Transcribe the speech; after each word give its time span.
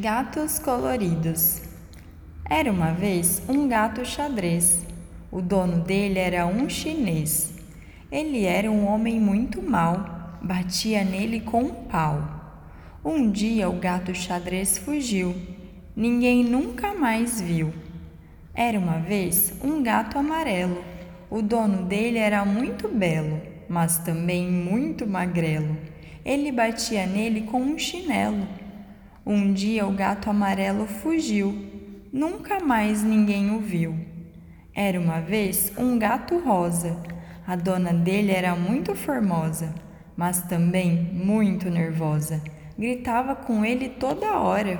Gatos 0.00 0.58
coloridos. 0.58 1.62
Era 2.50 2.72
uma 2.72 2.90
vez 2.90 3.40
um 3.48 3.68
gato 3.68 4.04
xadrez. 4.04 4.84
O 5.30 5.40
dono 5.40 5.84
dele 5.84 6.18
era 6.18 6.44
um 6.46 6.68
chinês. 6.68 7.54
Ele 8.10 8.44
era 8.44 8.68
um 8.68 8.88
homem 8.88 9.20
muito 9.20 9.62
mau, 9.62 10.38
batia 10.42 11.04
nele 11.04 11.38
com 11.38 11.62
um 11.62 11.74
pau. 11.84 12.66
Um 13.04 13.30
dia 13.30 13.68
o 13.68 13.78
gato 13.78 14.12
xadrez 14.12 14.78
fugiu. 14.78 15.32
Ninguém 15.94 16.42
nunca 16.42 16.92
mais 16.92 17.40
viu. 17.40 17.72
Era 18.52 18.80
uma 18.80 18.98
vez 18.98 19.54
um 19.62 19.80
gato 19.80 20.18
amarelo. 20.18 20.84
O 21.30 21.40
dono 21.40 21.84
dele 21.84 22.18
era 22.18 22.44
muito 22.44 22.88
belo, 22.88 23.40
mas 23.68 23.98
também 23.98 24.50
muito 24.50 25.06
magrelo. 25.06 25.76
Ele 26.24 26.50
batia 26.50 27.06
nele 27.06 27.42
com 27.42 27.60
um 27.60 27.78
chinelo. 27.78 28.63
Um 29.26 29.54
dia 29.54 29.86
o 29.86 29.90
gato 29.90 30.28
amarelo 30.28 30.86
fugiu, 30.86 31.54
nunca 32.12 32.60
mais 32.60 33.02
ninguém 33.02 33.50
o 33.52 33.58
viu. 33.58 33.98
Era 34.74 35.00
uma 35.00 35.18
vez 35.18 35.72
um 35.78 35.98
gato 35.98 36.38
rosa. 36.38 36.94
A 37.46 37.56
dona 37.56 37.90
dele 37.90 38.32
era 38.32 38.54
muito 38.54 38.94
formosa, 38.94 39.74
mas 40.14 40.42
também 40.42 41.10
muito 41.14 41.70
nervosa. 41.70 42.42
Gritava 42.78 43.34
com 43.34 43.64
ele 43.64 43.88
toda 43.88 44.38
hora. 44.38 44.78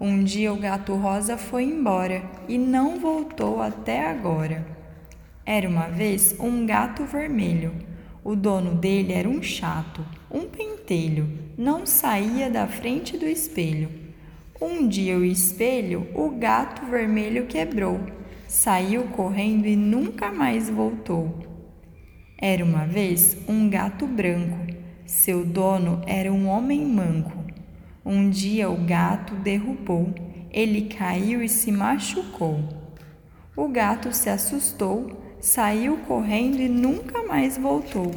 Um 0.00 0.24
dia 0.24 0.54
o 0.54 0.56
gato 0.56 0.94
rosa 0.94 1.36
foi 1.36 1.64
embora 1.64 2.22
e 2.48 2.56
não 2.56 2.98
voltou 2.98 3.60
até 3.60 4.08
agora. 4.08 4.64
Era 5.44 5.68
uma 5.68 5.88
vez 5.88 6.34
um 6.40 6.64
gato 6.64 7.04
vermelho. 7.04 7.74
O 8.28 8.34
dono 8.34 8.74
dele 8.74 9.12
era 9.12 9.28
um 9.28 9.40
chato, 9.40 10.04
um 10.28 10.48
pentelho, 10.48 11.28
não 11.56 11.86
saía 11.86 12.50
da 12.50 12.66
frente 12.66 13.16
do 13.16 13.24
espelho. 13.24 13.88
Um 14.60 14.88
dia 14.88 15.16
o 15.16 15.24
espelho 15.24 16.08
o 16.12 16.30
gato 16.30 16.84
vermelho 16.86 17.46
quebrou, 17.46 18.00
saiu 18.48 19.04
correndo 19.04 19.66
e 19.66 19.76
nunca 19.76 20.32
mais 20.32 20.68
voltou. 20.68 21.38
Era 22.36 22.64
uma 22.64 22.84
vez 22.84 23.36
um 23.48 23.70
gato 23.70 24.08
branco, 24.08 24.74
seu 25.06 25.44
dono 25.44 26.02
era 26.04 26.32
um 26.32 26.48
homem 26.48 26.84
manco. 26.84 27.44
Um 28.04 28.28
dia 28.28 28.68
o 28.68 28.84
gato 28.84 29.36
derrubou, 29.36 30.12
ele 30.50 30.88
caiu 30.88 31.44
e 31.44 31.48
se 31.48 31.70
machucou. 31.70 32.58
O 33.56 33.68
gato 33.68 34.12
se 34.12 34.28
assustou 34.28 35.25
saiu 35.46 35.98
correndo 36.08 36.60
e 36.60 36.68
nunca 36.68 37.22
mais 37.22 37.56
voltou. 37.56 38.12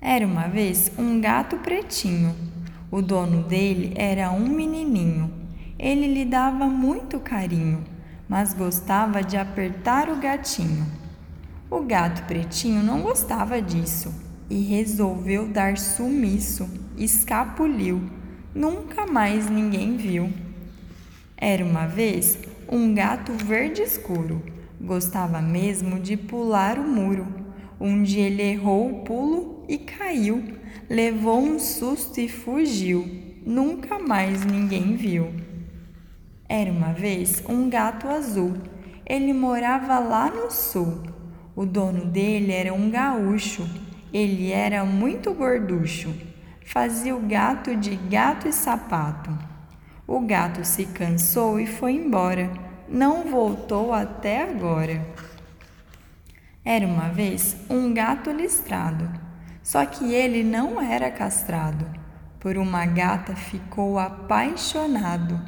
Era 0.00 0.24
uma 0.24 0.46
vez 0.46 0.92
um 0.96 1.20
gato 1.20 1.56
pretinho. 1.56 2.36
O 2.88 3.02
dono 3.02 3.42
dele 3.42 3.92
era 3.96 4.30
um 4.30 4.48
menininho. 4.48 5.32
Ele 5.76 6.06
lhe 6.06 6.24
dava 6.24 6.66
muito 6.66 7.18
carinho, 7.18 7.82
mas 8.28 8.54
gostava 8.54 9.24
de 9.24 9.36
apertar 9.36 10.08
o 10.08 10.20
gatinho. 10.20 10.86
O 11.68 11.80
gato 11.80 12.22
pretinho 12.26 12.80
não 12.80 13.02
gostava 13.02 13.60
disso 13.60 14.14
e 14.48 14.62
resolveu 14.62 15.48
dar 15.48 15.76
sumiço, 15.76 16.70
escapuliu. 16.96 18.08
Nunca 18.54 19.04
mais 19.04 19.50
ninguém 19.50 19.96
viu. 19.96 20.32
Era 21.36 21.64
uma 21.64 21.86
vez 21.86 22.38
um 22.70 22.94
gato 22.94 23.32
verde 23.32 23.82
escuro 23.82 24.61
Gostava 24.82 25.40
mesmo 25.40 26.00
de 26.00 26.16
pular 26.16 26.76
o 26.76 26.82
muro. 26.82 27.28
Dia 28.02 28.26
ele 28.26 28.42
errou 28.42 28.90
o 28.90 29.04
pulo 29.04 29.64
e 29.68 29.78
caiu. 29.78 30.42
Levou 30.90 31.40
um 31.40 31.56
susto 31.60 32.20
e 32.20 32.28
fugiu. 32.28 33.08
Nunca 33.46 34.00
mais 34.00 34.44
ninguém 34.44 34.96
viu. 34.96 35.32
Era 36.48 36.70
uma 36.72 36.92
vez 36.92 37.44
um 37.48 37.70
gato 37.70 38.08
azul. 38.08 38.54
Ele 39.06 39.32
morava 39.32 40.00
lá 40.00 40.28
no 40.28 40.50
sul. 40.50 41.00
O 41.54 41.64
dono 41.64 42.06
dele 42.06 42.50
era 42.50 42.74
um 42.74 42.90
gaúcho. 42.90 43.64
Ele 44.12 44.50
era 44.50 44.84
muito 44.84 45.32
gorducho. 45.32 46.12
Fazia 46.66 47.14
o 47.14 47.20
gato 47.20 47.76
de 47.76 47.94
gato 47.94 48.48
e 48.48 48.52
sapato. 48.52 49.30
O 50.08 50.18
gato 50.20 50.64
se 50.64 50.86
cansou 50.86 51.60
e 51.60 51.66
foi 51.68 51.92
embora 51.92 52.71
não 52.92 53.24
voltou 53.24 53.94
até 53.94 54.42
agora. 54.42 55.02
Era 56.62 56.86
uma 56.86 57.08
vez 57.08 57.56
um 57.70 57.94
gato 57.94 58.30
listrado, 58.30 59.08
só 59.62 59.86
que 59.86 60.12
ele 60.12 60.44
não 60.44 60.80
era 60.80 61.10
castrado. 61.10 61.86
Por 62.38 62.58
uma 62.58 62.84
gata 62.84 63.34
ficou 63.34 63.98
apaixonado. 63.98 65.40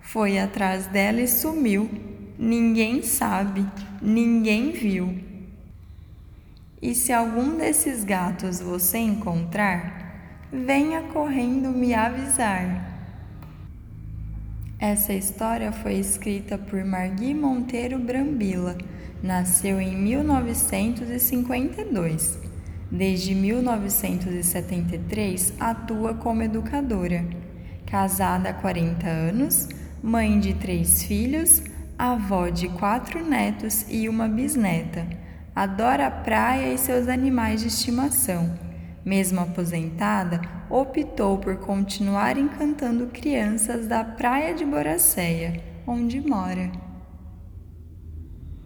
Foi 0.00 0.38
atrás 0.38 0.86
dela 0.86 1.20
e 1.20 1.26
sumiu. 1.26 1.90
Ninguém 2.38 3.02
sabe, 3.02 3.66
ninguém 4.00 4.70
viu. 4.70 5.18
E 6.80 6.94
se 6.94 7.12
algum 7.12 7.56
desses 7.56 8.04
gatos 8.04 8.60
você 8.60 8.98
encontrar, 8.98 10.46
venha 10.52 11.02
correndo 11.02 11.70
me 11.70 11.92
avisar. 11.92 12.93
Essa 14.86 15.14
história 15.14 15.72
foi 15.72 15.94
escrita 15.94 16.58
por 16.58 16.84
Margui 16.84 17.32
Monteiro 17.32 17.98
Brambila. 17.98 18.76
Nasceu 19.22 19.80
em 19.80 19.96
1952. 19.96 22.38
Desde 22.90 23.34
1973 23.34 25.54
atua 25.58 26.12
como 26.12 26.42
educadora. 26.42 27.24
Casada 27.86 28.50
há 28.50 28.52
40 28.52 29.08
anos, 29.08 29.70
mãe 30.02 30.38
de 30.38 30.52
três 30.52 31.02
filhos, 31.02 31.62
avó 31.98 32.50
de 32.50 32.68
quatro 32.68 33.24
netos 33.24 33.86
e 33.88 34.06
uma 34.06 34.28
bisneta. 34.28 35.06
Adora 35.56 36.08
a 36.08 36.10
praia 36.10 36.74
e 36.74 36.78
seus 36.78 37.08
animais 37.08 37.62
de 37.62 37.68
estimação 37.68 38.73
mesmo 39.04 39.40
aposentada, 39.40 40.40
optou 40.70 41.38
por 41.38 41.56
continuar 41.56 42.38
encantando 42.38 43.06
crianças 43.08 43.86
da 43.86 44.02
praia 44.02 44.54
de 44.54 44.64
Boracéia, 44.64 45.62
onde 45.86 46.20
mora. 46.20 46.93